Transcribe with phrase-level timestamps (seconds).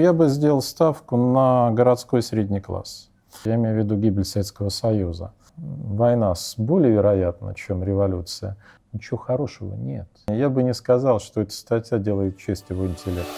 [0.00, 3.10] Я бы сделал ставку на городской средний класс.
[3.44, 5.32] Я имею в виду гибель Советского Союза.
[5.58, 8.56] Война более вероятна, чем революция.
[8.94, 10.08] Ничего хорошего нет.
[10.28, 13.30] Я бы не сказал, что эта статья делает честь его интеллекту.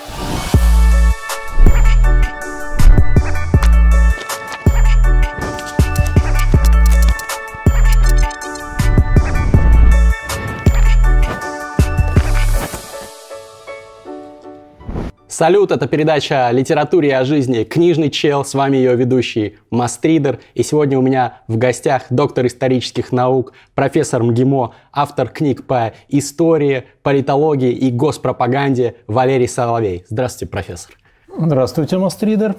[15.43, 18.45] Салют, это передача о литературе и о жизни «Книжный чел».
[18.45, 20.38] С вами ее ведущий Мастридер.
[20.55, 26.84] И сегодня у меня в гостях доктор исторических наук, профессор МГИМО, автор книг по истории,
[27.02, 30.05] политологии и госпропаганде Валерий Соловей.
[30.09, 30.92] Здравствуйте, профессор.
[31.36, 32.55] Здравствуйте, Мастридер.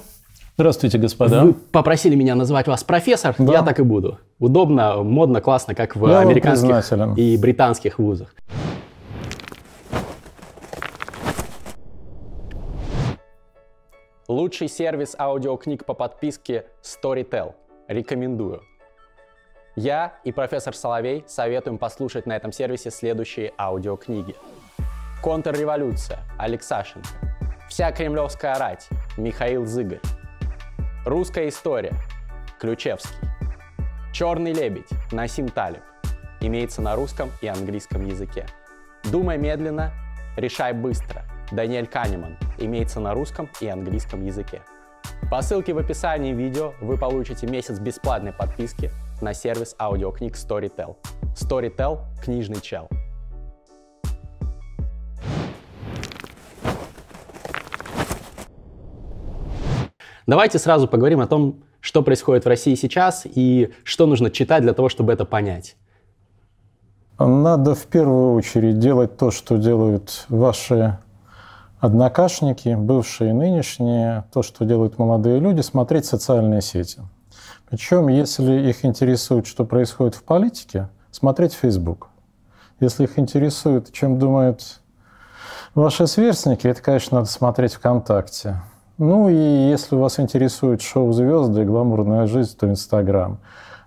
[0.57, 1.41] Здравствуйте, господа.
[1.41, 3.53] Вы попросили меня назвать вас профессор, да.
[3.53, 4.19] я так и буду.
[4.39, 8.35] Удобно, модно, классно, как в я американских и британских вузах.
[14.33, 17.53] Лучший сервис аудиокниг по подписке Storytel.
[17.87, 18.63] Рекомендую.
[19.75, 24.35] Я и профессор Соловей советуем послушать на этом сервисе следующие аудиокниги.
[25.21, 26.21] Контрреволюция.
[26.39, 27.07] Алексашенко.
[27.69, 28.89] Вся кремлевская рать.
[29.17, 30.01] Михаил Зыгорь.
[31.05, 31.93] Русская история.
[32.59, 33.15] Ключевский.
[34.11, 34.89] Черный лебедь.
[35.11, 35.83] Насим Талиб.
[36.41, 38.47] Имеется на русском и английском языке.
[39.03, 39.91] Думай медленно,
[40.37, 41.21] решай быстро–
[41.51, 44.61] Даниэль Канеман имеется на русском и английском языке.
[45.29, 50.95] По ссылке в описании видео вы получите месяц бесплатной подписки на сервис аудиокниг Storytel.
[51.35, 52.87] Storytel– книжный чел.
[60.25, 64.73] Давайте сразу поговорим о том, что происходит в России сейчас и что нужно читать для
[64.73, 65.75] того, чтобы это понять.
[67.19, 70.97] Надо в первую очередь делать то, что делают ваши
[71.83, 77.01] однокашники, бывшие и нынешние, то, что делают молодые люди, смотреть социальные сети.
[77.69, 82.07] Причем, если их интересует, что происходит в политике, смотреть Facebook.
[82.79, 84.79] Если их интересует, чем думают
[85.75, 88.61] ваши сверстники, это, конечно, надо смотреть ВКонтакте.
[88.97, 93.39] Ну и если вас интересует шоу-звезды и гламурная жизнь, то Инстаграм.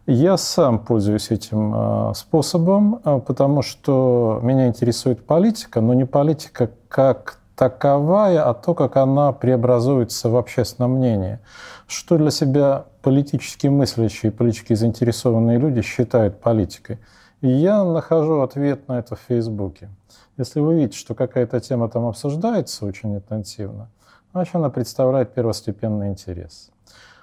[0.05, 6.71] Я сам пользуюсь этим а, способом, а, потому что меня интересует политика, но не политика
[6.89, 11.41] как таковая, а то, как она преобразуется в общественном мнении.
[11.87, 16.99] Что для себя политически мыслящие, политически заинтересованные люди считают политикой.
[17.41, 19.89] И я нахожу ответ на это в Фейсбуке.
[20.37, 23.91] Если вы видите, что какая-то тема там обсуждается очень интенсивно,
[24.33, 26.71] значит, она представляет первостепенный интерес.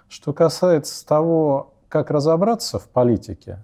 [0.10, 3.60] Что касается того, как разобраться в политике,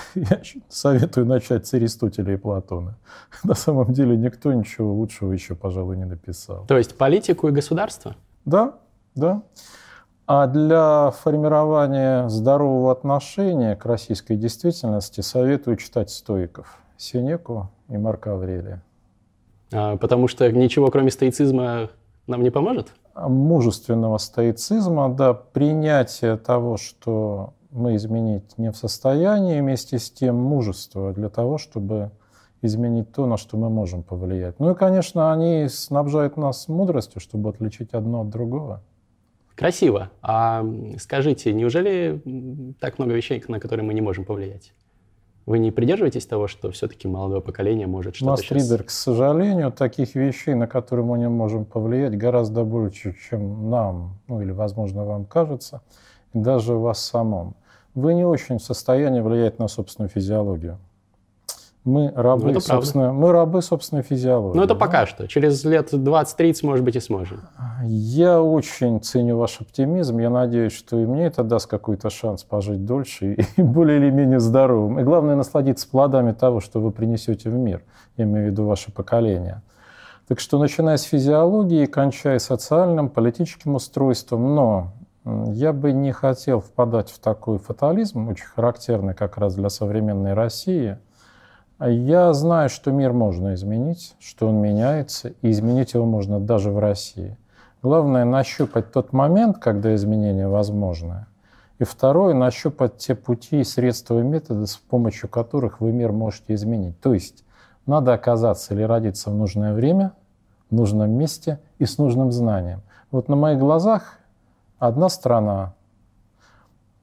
[0.14, 2.98] Я советую начать с Аристотеля и Платона.
[3.44, 6.66] На самом деле никто ничего лучшего еще, пожалуй, не написал.
[6.66, 8.16] То есть политику и государство?
[8.44, 8.74] Да,
[9.14, 9.42] да.
[10.26, 18.82] А для формирования здорового отношения к российской действительности советую читать стоиков Синеку и Марка Аврелия.
[19.72, 21.90] А, потому что ничего, кроме стоицизма,
[22.26, 22.92] нам не поможет?
[23.14, 31.12] Мужественного стоицизма, да, принятие того, что мы изменить не в состоянии, вместе с тем мужество
[31.12, 32.10] для того, чтобы
[32.62, 34.58] изменить то, на что мы можем повлиять.
[34.58, 38.82] Ну и, конечно, они снабжают нас мудростью, чтобы отличить одно от другого.
[39.54, 40.10] Красиво.
[40.22, 40.64] А
[40.98, 44.72] скажите, неужели так много вещей, на которые мы не можем повлиять?
[45.46, 48.86] Вы не придерживаетесь того, что все-таки молодое поколение может что-то Мастридер, сейчас...
[48.86, 54.40] к сожалению, таких вещей, на которые мы не можем повлиять, гораздо больше, чем нам, ну
[54.42, 55.82] или, возможно, вам кажется,
[56.34, 57.56] и даже вас самом
[57.94, 60.78] вы не очень в состоянии влиять на собственную физиологию.
[61.84, 64.54] Мы рабы, ну, собственно, мы рабы собственной физиологии.
[64.54, 64.80] Ну, это да?
[64.80, 65.26] пока что.
[65.26, 67.40] Через лет 20-30, может быть, и сможем.
[67.82, 70.18] Я очень ценю ваш оптимизм.
[70.18, 74.40] Я надеюсь, что и мне это даст какой-то шанс пожить дольше и более или менее
[74.40, 75.00] здоровым.
[75.00, 77.82] И главное, насладиться плодами того, что вы принесете в мир.
[78.18, 79.62] Я имею в виду ваше поколение.
[80.28, 84.92] Так что, начиная с физиологии, кончая социальным, политическим устройством, но
[85.24, 90.98] я бы не хотел впадать в такой фатализм, очень характерный как раз для современной России.
[91.78, 96.78] Я знаю, что мир можно изменить, что он меняется, и изменить его можно даже в
[96.78, 97.36] России.
[97.82, 101.26] Главное— нащупать тот момент, когда изменения возможны.
[101.78, 107.00] И второе— нащупать те пути, средства и методы, с помощью которых вы мир можете изменить.
[107.00, 107.44] То есть
[107.86, 110.12] надо оказаться или родиться в нужное время,
[110.70, 112.82] в нужном месте и с нужным знанием.
[113.10, 114.19] Вот на моих глазах
[114.80, 115.74] одна страна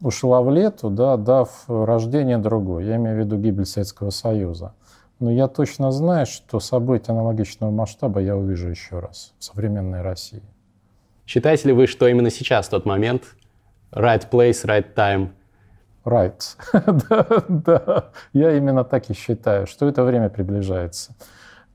[0.01, 2.85] ушла в лету, да, дав рождение другой.
[2.85, 4.74] Я имею в виду гибель Советского Союза.
[5.19, 10.44] Но я точно знаю, что события аналогичного масштаба я увижу еще раз в современной России.
[11.25, 13.24] Считаете ли вы, что именно сейчас тот момент,
[13.91, 15.29] right place, right time?
[16.06, 16.41] Right.
[17.09, 21.15] да, да, я именно так и считаю, что это время приближается.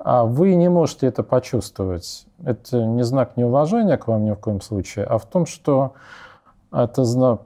[0.04, 2.26] А вы не можете это почувствовать.
[2.44, 5.92] Это не знак неуважения к вам ни в коем случае, а в том, что
[6.72, 7.38] это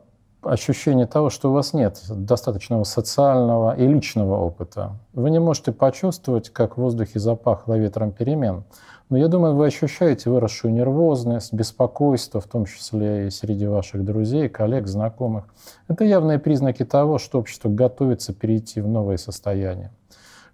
[0.43, 4.93] ощущение того, что у вас нет достаточного социального и личного опыта.
[5.12, 8.64] Вы не можете почувствовать, как в воздухе запахло ветром перемен.
[9.08, 14.49] Но я думаю, вы ощущаете выросшую нервозность, беспокойство, в том числе и среди ваших друзей,
[14.49, 15.44] коллег, знакомых.
[15.88, 19.93] Это явные признаки того, что общество готовится перейти в новое состояние,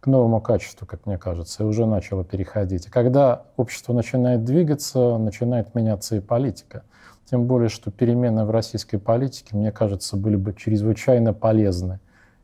[0.03, 2.87] к новому качеству, как мне кажется, и уже начало переходить.
[2.87, 6.83] И когда общество начинает двигаться, начинает меняться и политика.
[7.31, 12.01] Тем более, что перемены в российской политике, мне кажется, были бы чрезвычайно полезны.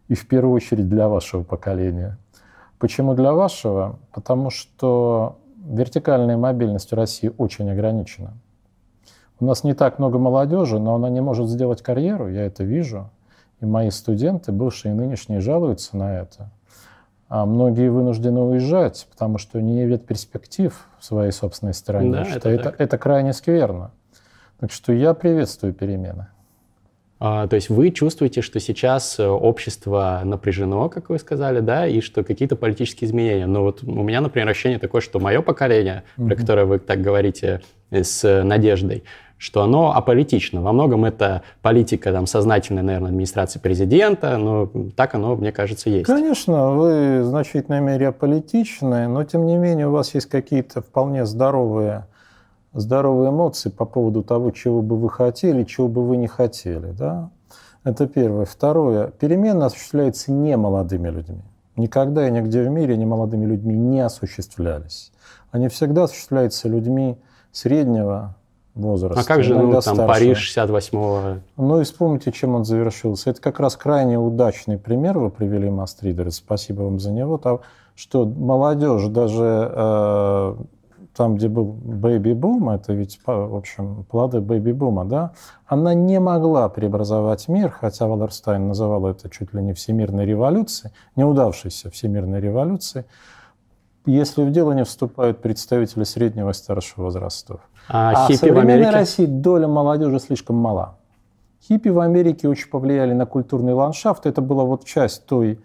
[0.07, 2.17] И в первую очередь для вашего поколения.
[2.79, 3.99] Почему для вашего?
[4.13, 8.35] Потому что вертикальная мобильность в России очень ограничена.
[9.41, 13.11] У нас не так много молодежи, но она не может сделать карьеру, я это вижу.
[13.61, 16.53] И мои студенты, бывшие и нынешние, жалуются на это.
[17.29, 22.11] А многие вынуждены уезжать, потому что не видят перспектив в своей собственной стране.
[22.11, 23.91] Да, что это, это, это крайне скверно.
[24.61, 26.29] Так что я приветствую перемены.
[27.21, 32.01] А, то есть вы чувствуете, что сейчас э, общество напряжено, как вы сказали, да, и
[32.01, 33.47] что какие-то политические изменения.
[33.47, 36.27] Но вот у меня, например, ощущение такое, что мое поколение, mm-hmm.
[36.27, 37.61] про которое вы так говорите
[37.91, 39.03] э, с надеждой,
[39.39, 40.61] что оно аполитично.
[40.61, 46.07] Во многом это политика там, сознательная, наверное, администрации президента, но так оно, мне кажется, есть.
[46.07, 51.25] Конечно, вы в значительной мере аполитичны, но тем не менее у вас есть какие-то вполне
[51.25, 52.07] здоровые
[52.75, 56.93] здоровые эмоции по поводу того, чего бы вы хотели, чего бы вы не хотели.
[56.93, 57.31] Да?
[57.85, 58.45] Это первое.
[58.45, 59.09] Второе.
[59.09, 61.43] Перемена осуществляется не молодыми людьми.
[61.77, 65.13] Никогда и нигде в мире не молодыми людьми не осуществлялись.
[65.51, 67.17] Они всегда осуществляются людьми
[67.53, 68.37] среднего
[68.75, 69.21] возраста.
[69.21, 70.07] А как же, ну, там, старше.
[70.07, 71.39] Париж 68-го?
[71.57, 73.31] Ну, и вспомните, чем он завершился.
[73.31, 77.41] Это как раз крайне удачный пример вы привели, Mustreader, спасибо вам за него,
[77.95, 80.55] что молодежь даже э,
[81.19, 85.33] там, где был бэйби-бум, это ведь, в общем, плоды бэйби-бума, да,
[85.67, 91.91] она не могла преобразовать мир, хотя Валлерстайн называл это чуть ли не всемирной революцией, неудавшейся
[91.91, 93.05] всемирной революцией,
[94.13, 97.61] если в дело не вступают представители среднего и старшего возрастов.
[97.89, 98.91] А, а хиппи в Америке?
[98.91, 100.97] России доля молодежи слишком мала.
[101.63, 104.27] Хиппи в Америке очень повлияли на культурный ландшафт.
[104.27, 105.61] Это была вот часть той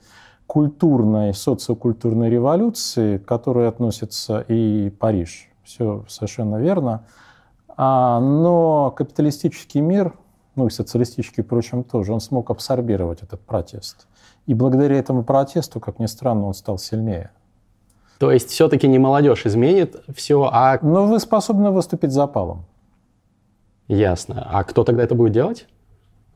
[0.48, 5.50] культурной, социокультурной революции, к которой относится и Париж.
[5.64, 7.06] Все совершенно верно.
[7.78, 10.14] А, но капиталистический мир,
[10.56, 14.08] ну и социалистический, впрочем, тоже, он смог абсорбировать этот протест.
[14.46, 17.32] И благодаря этому протесту, как ни странно, он стал сильнее.
[18.24, 20.80] То есть все-таки не молодежь изменит все, а...
[20.82, 22.64] Но вы способны выступить запалом.
[23.90, 24.48] Ясно.
[24.50, 25.68] А кто тогда это будет делать?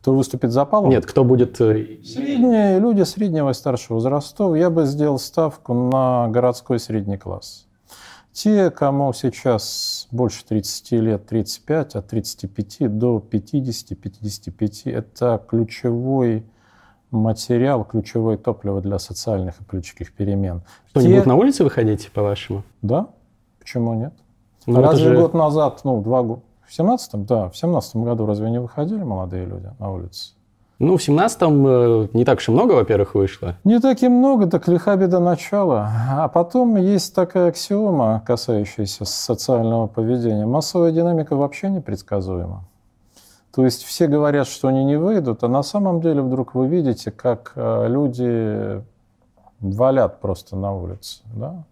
[0.02, 0.90] Кто выступит запалом?
[0.90, 1.62] Нет, кто будет...
[1.62, 4.58] Э, Средние люди среднего и старшего возрастов.
[4.58, 7.68] Я бы сделал ставку на городской средний класс.
[8.34, 16.44] Те, кому сейчас больше 30 лет, 35, от 35 до 50-55, это ключевой
[17.12, 20.62] материал, ключевое топливо для социальных и политических перемен.
[20.90, 21.24] Что, Те...
[21.24, 22.64] на улице выходить, по-вашему?
[22.82, 23.08] Да,
[23.60, 24.14] почему нет?
[24.66, 25.18] Ну, Разве же...
[25.18, 29.46] год назад, ну, два года, в 17-м, да, в 17 году разве не выходили молодые
[29.46, 30.34] люди на улицы?
[30.80, 33.56] Ну, в 17-м э, не так уж и много, во-первых, вышло.
[33.64, 35.90] Не так и много, так лиха беда начала.
[36.12, 40.46] А потом есть такая аксиома, касающаяся социального поведения.
[40.46, 42.66] Массовая динамика вообще непредсказуема.
[43.58, 47.10] То есть все говорят, что они не выйдут, а на самом деле вдруг вы видите,
[47.10, 48.84] как э, люди
[49.60, 51.24] валят просто на улице.
[51.34, 51.64] Да?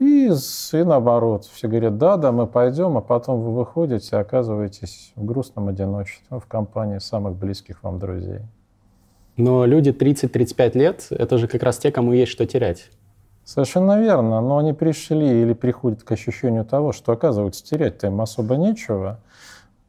[0.00, 5.12] И, и наоборот, все говорят, да, да, мы пойдем, а потом вы выходите и оказываетесь
[5.14, 8.40] в грустном одиночестве в компании самых близких вам друзей.
[9.36, 12.90] Но люди 30-35 лет, это же как раз те, кому есть что терять.
[13.44, 18.56] Совершенно верно, но они пришли или приходят к ощущению того, что, оказывается, терять-то им особо
[18.56, 19.20] нечего.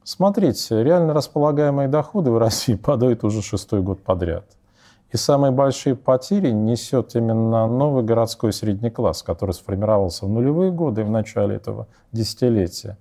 [0.03, 4.45] Смотрите, реально располагаемые доходы в России падают уже шестой год подряд–
[5.13, 11.01] и самые большие потери несет именно новый городской средний класс, который сформировался в нулевые годы
[11.01, 12.97] и в начале этого десятилетия.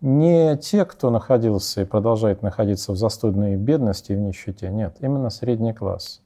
[0.00, 5.28] Не те, кто находился и продолжает находиться в застойной бедности и в нищете, нет, именно
[5.28, 6.22] средний класс.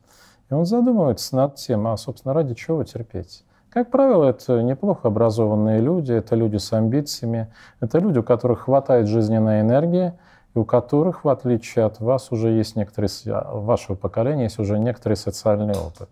[0.51, 3.45] И он задумывается над тем, а, собственно, ради чего терпеть.
[3.75, 7.49] Как правило, это неплохо образованные люди, это люди с амбициями,
[7.81, 10.13] это люди, у которых хватает жизненной энергии,
[10.55, 15.15] и у которых, в отличие от вас, уже есть некоторые, вашего поколения, есть уже некоторый
[15.15, 16.09] социальный опыт.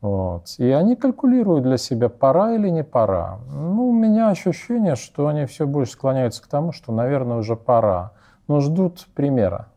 [0.00, 0.56] Вот.
[0.58, 3.38] И они калькулируют для себя, пора или не пора.
[3.54, 8.10] Ну, у меня ощущение, что они все больше склоняются к тому, что, наверное, уже пора.
[8.48, 9.68] Но ждут примера.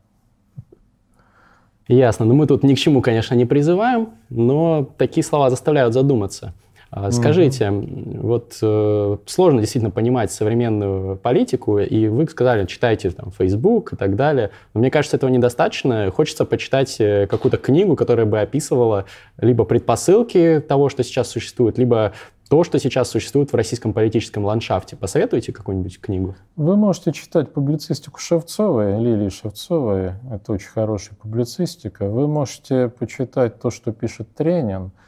[1.88, 2.26] Ясно.
[2.26, 6.56] Ну, мы тут ни к чему, конечно, не призываем, но такие слова заставляют задуматься.
[6.92, 8.20] А, скажите, mm-hmm.
[8.22, 14.16] вот э, сложно действительно понимать современную политику, и вы сказали, читайте там Facebook и так
[14.16, 14.52] далее.
[14.74, 16.12] Но мне кажется, этого недостаточно.
[16.12, 19.06] Хочется почитать э, какую-то книгу, которая бы описывала
[19.38, 22.14] либо предпосылки того, что сейчас существует, либо
[22.50, 24.96] то, что сейчас существует в российском политическом ландшафте.
[24.96, 26.36] Посоветуйте какую-нибудь книгу?
[26.56, 30.12] Вы можете читать публицистику Шевцовой, Лилии Шевцовой.
[30.32, 32.08] Это очень хорошая публицистика.
[32.08, 34.92] Вы можете почитать то, что пишет Тренин–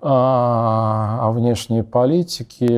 [0.00, 2.68] о внешней политике.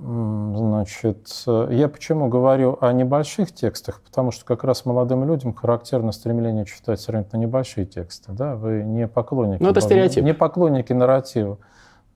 [0.00, 4.02] Значит, я почему говорю о небольших текстах?
[4.02, 8.32] Потому что как раз молодым людям характерно стремление читать сравнительно небольшие тексты.
[8.32, 8.54] Да?
[8.56, 9.62] Вы не поклонники.
[9.62, 10.22] Ну, это стереотип.
[10.22, 11.58] Не поклонники нарратива.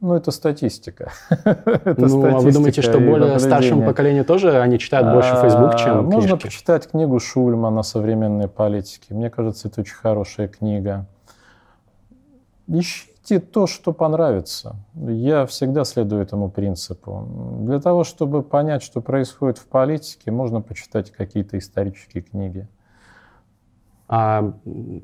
[0.01, 1.13] Ну, это статистика.
[1.31, 5.77] это ну, статистика а вы думаете, что более старшему поколению тоже они читают больше Facebook,
[5.77, 6.47] чем Можно книжки?
[6.47, 9.13] почитать книгу Шульмана «Современные политики».
[9.13, 11.07] Мне кажется, это очень хорошая книга.
[12.69, 14.77] Ищи чти то, что понравится.
[14.95, 17.27] Я всегда следую этому принципу.
[17.61, 22.67] Для того, чтобы понять, что происходит в политике, можно почитать какие-то исторические книги.
[24.11, 24.55] А,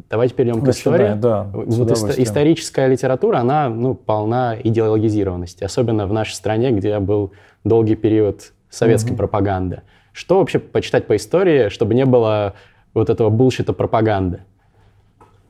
[0.08, 1.14] давайте перейдем к истории.
[1.14, 7.32] Да, вот историческая литература, она ну, полна идеологизированности, особенно в нашей стране, где был
[7.64, 9.18] долгий период советской угу.
[9.18, 9.82] пропаганды.
[10.12, 12.54] Что вообще почитать по истории, чтобы не было
[12.94, 14.40] вот этого булщита пропаганды?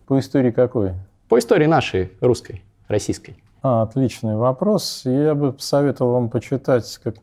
[0.08, 0.94] По истории какой?
[1.28, 3.42] По истории нашей, русской, российской.
[3.62, 5.02] А, отличный вопрос.
[5.06, 7.16] Я бы советовал вам почитать, как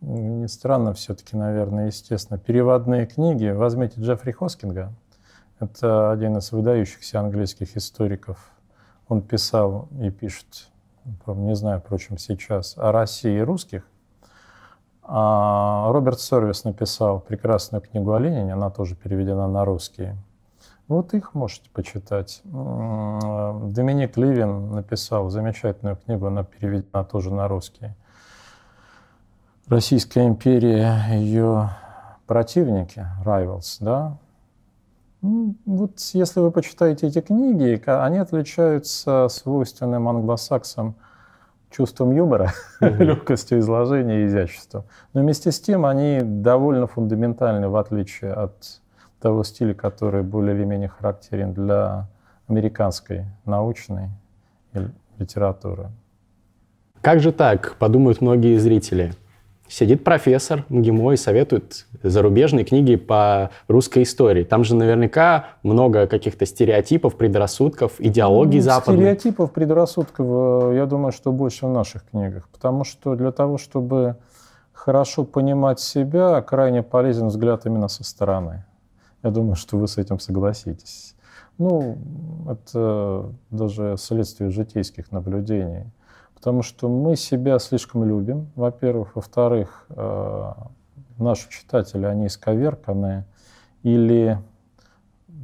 [0.00, 3.46] ни странно, все-таки, наверное, естественно, переводные книги.
[3.46, 4.92] Возьмите Джеффри Хоскинга.
[5.60, 8.38] Это один из выдающихся английских историков.
[9.06, 10.68] Он писал и пишет,
[11.26, 13.86] не знаю, впрочем, сейчас, о России и русских.
[15.04, 20.14] А Роберт Сорвис написал прекрасную книгу о Ленине, она тоже переведена на русский.
[20.86, 22.42] Вот их можете почитать.
[22.44, 27.90] Доминик Ливин написал замечательную книгу, она переведена тоже на русский.
[29.66, 31.70] Российская империя, ее
[32.26, 34.18] противники, rivals, да.
[35.22, 40.96] Ну, вот если вы почитаете эти книги, они отличаются свойственным англосаксам
[41.70, 42.96] чувством юмора, mm-hmm.
[43.04, 44.84] легкостью изложения и изяществом.
[45.14, 48.82] Но вместе с тем они довольно фундаментальны, в отличие от
[49.24, 52.08] того стиля, который более или менее характерен для
[52.46, 54.10] американской научной
[55.18, 55.88] литературы.
[57.00, 59.14] Как же так, подумают многие зрители.
[59.66, 64.44] Сидит профессор МГИМО и советует зарубежные книги по русской истории.
[64.44, 69.00] Там же наверняка много каких-то стереотипов, предрассудков, идеологий ну, западных.
[69.00, 72.46] Стереотипов, предрассудков, э, я думаю, что больше в наших книгах.
[72.50, 74.16] Потому что для того, чтобы
[74.74, 78.64] хорошо понимать себя, крайне полезен взгляд именно со стороны.
[79.24, 81.16] Я думаю, что вы с этим согласитесь.
[81.56, 81.96] Ну,
[82.46, 85.86] это даже следствие житейских наблюдений.
[86.34, 89.16] Потому что мы себя слишком любим, во-первых.
[89.16, 90.52] Во-вторых, э,
[91.16, 93.24] наши читатели, они исковерканы.
[93.82, 94.38] Или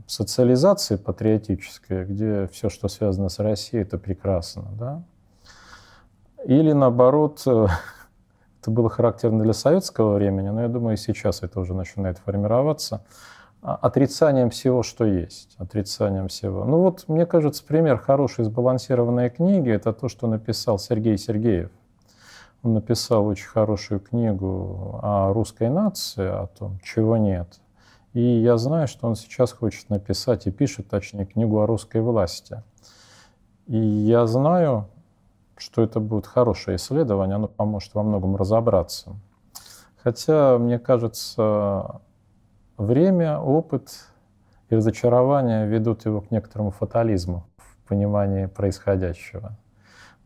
[0.06, 4.64] социализация патриотическая, где все, что связано с Россией, это прекрасно.
[4.78, 5.02] Да?
[6.44, 11.72] Или наоборот, это было характерно для советского времени, но я думаю, и сейчас это уже
[11.72, 13.02] начинает формироваться–
[13.62, 16.64] отрицанием всего, что есть, отрицанием всего.
[16.64, 21.70] Ну вот, мне кажется, пример хорошей сбалансированной книги– это то, что написал Сергей Сергеев.
[22.62, 27.60] Он написал очень хорошую книгу о русской нации, о том, чего нет.
[28.12, 32.62] И я знаю, что он сейчас хочет написать и пишет, точнее, книгу о русской власти.
[33.66, 34.88] И я знаю,
[35.56, 39.12] что это будет хорошее исследование, оно поможет во многом разобраться.
[40.02, 42.00] Хотя, мне кажется,
[42.80, 43.90] Время, опыт
[44.70, 49.52] и разочарование ведут его к некоторому фатализму в понимании происходящего.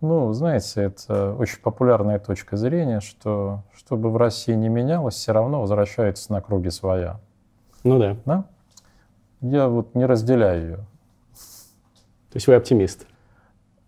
[0.00, 5.62] Ну, знаете, это очень популярная точка зрения, что чтобы в России не менялось, все равно
[5.62, 7.18] возвращается на круги своя.
[7.82, 8.16] Ну да.
[8.24, 8.44] да?
[9.40, 10.76] Я вот не разделяю ее.
[10.76, 13.08] То есть вы оптимист?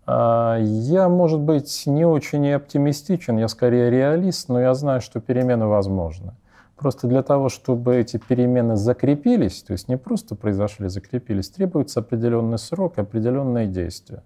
[0.05, 5.21] А, я, может быть, не очень и оптимистичен, я скорее реалист, но я знаю, что
[5.21, 6.33] перемены возможны.
[6.77, 12.59] Просто для того, чтобы эти перемены закрепились, то есть не просто произошли, закрепились, требуется определенный
[12.59, 14.23] срок, определенные действия.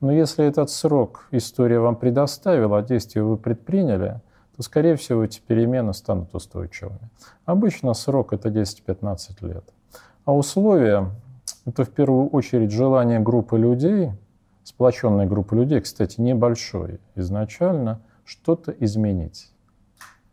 [0.00, 4.20] Но если этот срок история вам предоставила, а действия вы предприняли,
[4.54, 7.10] то, скорее всего, эти перемены станут устойчивыми.
[7.46, 9.64] Обычно срок это 10-15 лет.
[10.26, 11.10] А условия—
[11.64, 14.12] это в первую очередь желание группы людей
[14.66, 19.52] сплоченной группы людей, кстати, небольшой изначально, что-то изменить.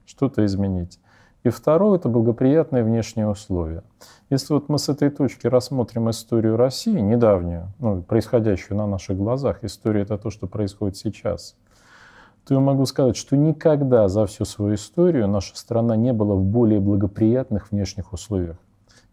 [0.06, 1.00] Что-то изменить.
[1.44, 3.84] И второе– это благоприятные внешние условия.
[4.30, 9.64] Если вот мы с этой точки рассмотрим историю России, недавнюю, ну, происходящую на наших глазах,
[9.64, 11.56] история– это то, что происходит сейчас,
[12.46, 16.44] то я могу сказать, что никогда за всю свою историю наша страна не была в
[16.44, 18.58] более благоприятных внешних условиях,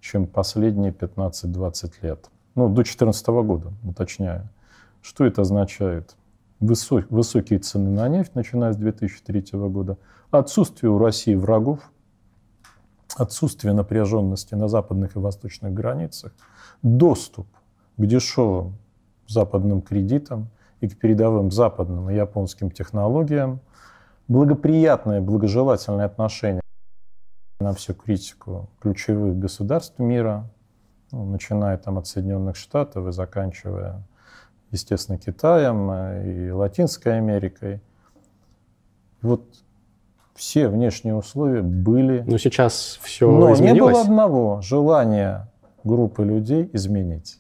[0.01, 2.31] чем последние 15-20 лет.
[2.55, 4.49] Ну, до 2014 года, уточняю.
[5.03, 6.17] Что это означает?
[6.61, 9.97] высокие цены на нефть, начиная с 2003 года,
[10.31, 11.91] отсутствие у России врагов,
[13.17, 16.33] отсутствие напряженности на западных и восточных границах,
[16.83, 17.47] доступ
[17.97, 18.77] к дешевым
[19.27, 20.49] западным кредитам
[20.81, 23.61] и к передовым западным и японским технологиям,
[24.29, 26.63] благоприятное, благожелательное отношение
[27.61, 30.49] на всю критику ключевых государств мира,
[31.13, 34.03] ну, начиная там от Соединенных Штатов и заканчивая
[34.71, 37.81] естественно, Китаем э, и Латинской Америкой.
[39.23, 39.45] Вот
[40.41, 42.25] все внешние условия были.
[42.27, 43.75] Но сейчас все Но изменилось.
[43.75, 45.51] не было одного желания
[45.85, 47.39] группы людей изменить.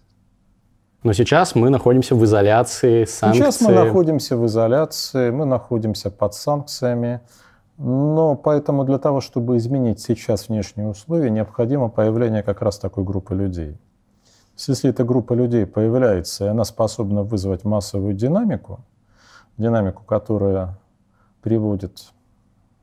[1.02, 3.40] Но сейчас мы находимся в изоляции, санкции.
[3.40, 7.22] Сейчас мы находимся в изоляции, мы находимся под санкциями.
[7.78, 13.34] Но поэтому для того, чтобы изменить сейчас внешние условия, необходимо появление как раз такой группы
[13.34, 13.78] людей.
[14.58, 18.84] Если эта группа людей появляется, и она способна вызвать массовую динамику,
[19.56, 20.78] динамику, которая
[21.40, 22.12] приводит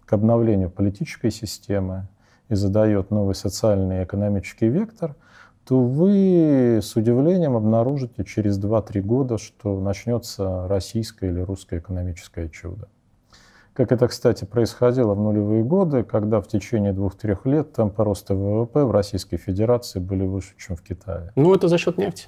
[0.08, 2.08] к обновлению политической системы
[2.50, 5.16] и задает новый социальный и экономический вектор,
[5.68, 12.88] то вы с удивлением обнаружите через 2-3 года, что начнется российское или русское экономическое чудо.
[13.74, 18.86] Как это, кстати, происходило в нулевые годы, когда в течение двух-трех лет темпы роста ВВП
[18.86, 21.32] в Российской Федерации были выше, чем в Китае.
[21.36, 22.28] Ну, это за счет нефти.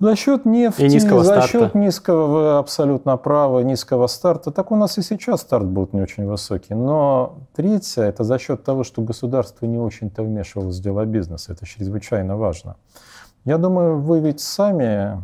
[0.00, 1.48] За счет нефти, и низкого за старта.
[1.48, 4.50] счет низкого, абсолютно правы, низкого старта.
[4.50, 6.72] Так у нас и сейчас старт будет не очень высокий.
[6.74, 11.52] Но третье, это за счет того, что государство не очень-то вмешивалось в дела бизнеса.
[11.52, 12.76] Это чрезвычайно важно.
[13.44, 15.22] Я думаю, вы ведь сами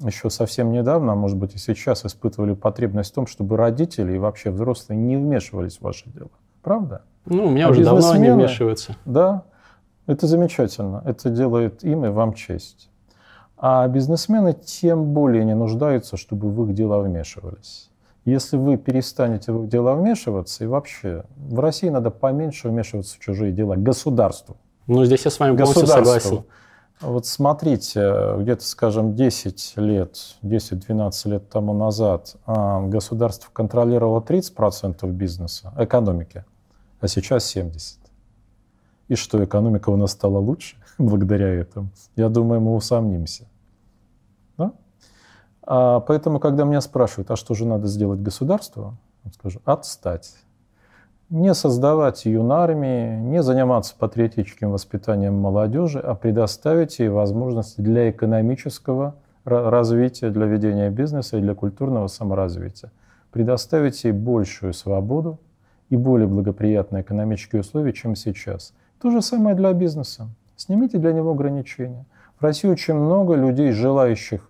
[0.00, 4.18] еще совсем недавно, а может быть и сейчас, испытывали потребность в том, чтобы родители и
[4.18, 6.28] вообще взрослые не вмешивались в ваше дело.
[6.62, 7.00] Правда?
[7.24, 8.96] Ну, у меня А уже давно не бизнесмены- вмешиваются.
[9.06, 9.44] Да,
[10.06, 11.02] это замечательно.
[11.06, 12.90] Это делает им и вам честь.
[13.58, 17.90] А бизнесмены тем более не нуждаются, чтобы в их дела вмешивались.
[18.24, 23.18] Если вы перестанете в их дела вмешиваться, и вообще в России надо поменьше вмешиваться в
[23.20, 24.56] чужие дела государству.
[24.86, 26.44] Ну, здесь я с вами полностью согласен.
[27.00, 35.74] Вот смотрите, где-то, скажем, 10 лет, 10-12 лет тому назад а, государство контролировало 30% бизнеса,
[35.76, 36.44] экономики,
[37.00, 37.98] а сейчас 70%.
[39.08, 41.90] И что, экономика у нас стала лучше благодаря этому?
[42.16, 43.44] Я думаю, мы усомнимся.
[44.56, 44.72] Да?
[45.62, 50.34] А, поэтому, когда меня спрашивают, а что же надо сделать государству, я скажу, отстать
[51.30, 59.68] не создавать юнармии, не заниматься патриотическим воспитанием молодежи, а предоставить ей возможности для экономического ра-
[59.68, 62.92] развития, для ведения бизнеса и для культурного саморазвития.
[63.32, 65.40] Предоставить ей большую свободу
[65.90, 68.72] и более благоприятные экономические условия, чем сейчас.
[69.02, 70.28] То же самое для бизнеса.
[70.56, 72.06] Снимите для него ограничения.
[72.38, 74.48] В России очень много людей, желающих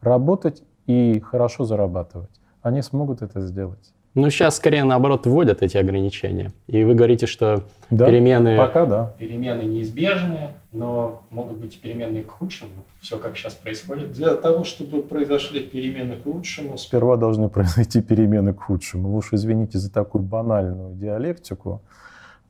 [0.00, 2.30] работать и хорошо зарабатывать.
[2.62, 3.92] Они смогут это сделать.
[4.16, 6.50] Ну, сейчас скорее наоборот вводят эти ограничения.
[6.68, 8.56] И вы говорите, что Да, перемены...
[8.56, 9.14] Пока да.
[9.18, 12.70] Перемены неизбежны, но могут быть перемены к худшему.
[13.00, 14.12] Все как сейчас происходит.
[14.12, 19.10] Для того, чтобы произошли перемены к лучшему, сперва должны произойти перемены к худшему.
[19.10, 21.82] Вы уж извините за такую банальную диалектику,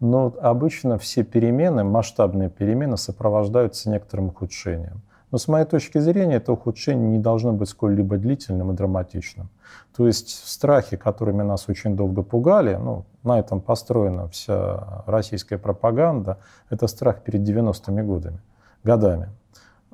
[0.01, 5.03] но обычно все перемены, масштабные перемены, сопровождаются некоторым ухудшением.
[5.33, 9.49] Но с моей точки зрения, это ухудшение не должно быть сколь-либо длительным и драматичным.
[9.97, 16.39] То есть страхи, которыми нас очень долго пугали, ну, на этом построена вся российская пропаганда,
[16.71, 18.41] это страх перед 90-ми годами,
[18.85, 19.31] годами.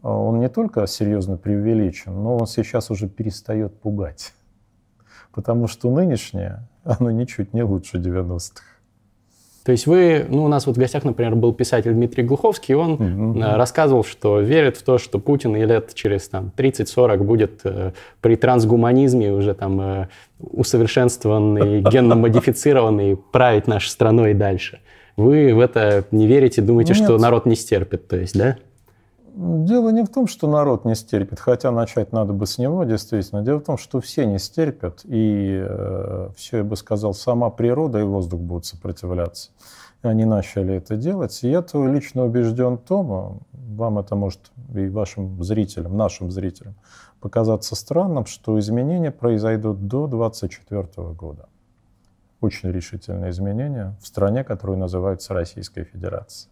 [0.02, 4.34] Он не только серьезно преувеличен, но он сейчас уже перестает пугать.
[5.32, 8.62] Потому что нынешнее, оно ничуть не лучше 90-х.
[9.64, 12.76] То есть вы, ну, у нас вот в гостях, например, был писатель Дмитрий Глуховский, и
[12.76, 17.60] он э, рассказывал, что верит в то, что Путин и лет через там, 30-40 будет
[17.62, 20.08] э, при трансгуманизме уже там э,
[20.40, 24.80] усовершенствованный, генно модифицированный править нашей страной и дальше.
[25.16, 27.04] Вы в это не верите, думаете, Нет.
[27.04, 28.56] что народ не стерпит, то есть, да?
[29.34, 33.40] Дело не в том, что народ не стерпит, хотя начать надо бы с него, действительно.
[33.40, 37.98] Дело в том, что все не стерпят, и э, все, я бы сказал, сама природа
[38.00, 39.50] и воздух будут сопротивляться.
[40.02, 41.42] Они начали это делать.
[41.44, 46.74] И я то лично убежден в том, вам это может и вашим зрителям, нашим зрителям
[47.20, 51.48] показаться странным, что изменения произойдут до 2024 года.
[52.40, 56.51] Очень решительные изменения в стране, которую называется Российская Федерация.